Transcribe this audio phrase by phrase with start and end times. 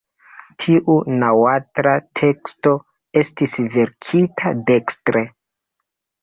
[0.63, 2.73] Tiu naŭatla teksto
[3.23, 5.25] estis verkita dekstre.